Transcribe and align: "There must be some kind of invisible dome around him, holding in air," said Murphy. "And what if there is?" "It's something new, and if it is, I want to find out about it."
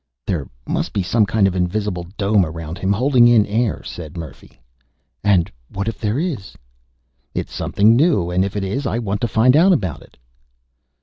"There 0.25 0.47
must 0.67 0.93
be 0.93 1.03
some 1.03 1.27
kind 1.27 1.45
of 1.47 1.55
invisible 1.55 2.07
dome 2.17 2.43
around 2.43 2.79
him, 2.79 2.91
holding 2.91 3.27
in 3.27 3.45
air," 3.45 3.83
said 3.83 4.17
Murphy. 4.17 4.59
"And 5.23 5.51
what 5.69 5.87
if 5.87 5.99
there 5.99 6.17
is?" 6.17 6.55
"It's 7.35 7.53
something 7.53 7.95
new, 7.95 8.31
and 8.31 8.43
if 8.43 8.55
it 8.55 8.63
is, 8.63 8.87
I 8.87 8.97
want 8.97 9.21
to 9.21 9.27
find 9.27 9.55
out 9.55 9.73
about 9.73 10.01
it." 10.01 10.17